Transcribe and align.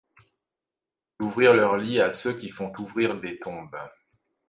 D’ouvrir 1.19 1.53
leurs 1.53 1.77
lits 1.77 2.01
à 2.01 2.11
ceux 2.11 2.33
qui 2.35 2.49
font 2.49 2.73
ouvrir 2.79 3.19
des 3.21 3.37
tombes. 3.39 3.77